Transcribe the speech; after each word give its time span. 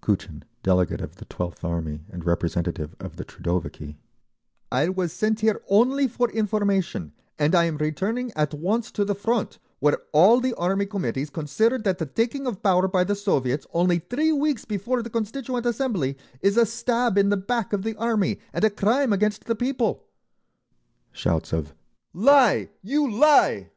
Kutchin, 0.00 0.44
delegate 0.62 1.00
of 1.00 1.16
the 1.16 1.24
12th 1.24 1.64
Army 1.64 2.04
and 2.08 2.24
representative 2.24 2.94
of 3.00 3.16
the 3.16 3.24
Troudoviki: 3.24 3.96
"I 4.70 4.88
was 4.88 5.12
sent 5.12 5.40
here 5.40 5.60
only 5.68 6.06
for 6.06 6.30
information, 6.30 7.12
and 7.40 7.56
I 7.56 7.64
am 7.64 7.78
returning 7.78 8.30
at 8.36 8.54
once 8.54 8.92
to 8.92 9.04
the 9.04 9.16
Front, 9.16 9.58
where 9.80 9.96
all 10.12 10.38
the 10.38 10.54
Army 10.54 10.86
Committees 10.86 11.28
consider 11.28 11.76
that 11.78 11.98
the 11.98 12.06
taking 12.06 12.46
of 12.46 12.62
power 12.62 12.86
by 12.86 13.02
the 13.02 13.16
Soviets, 13.16 13.66
only 13.74 13.98
three 13.98 14.30
weeks 14.30 14.64
before 14.64 15.02
the 15.02 15.10
Constituent 15.10 15.66
Assembly, 15.66 16.16
is 16.40 16.56
a 16.56 16.64
stab 16.66 17.18
in 17.18 17.30
the 17.30 17.36
back 17.36 17.72
of 17.72 17.82
the 17.82 17.96
Army 17.96 18.38
and 18.52 18.62
a 18.62 18.70
crime 18.70 19.12
against 19.12 19.46
the 19.46 19.56
people—!" 19.56 20.04
Shouts 21.10 21.52
of 21.52 21.74
"Lie! 22.12 22.70
You 22.80 23.10
lie!" 23.10 23.70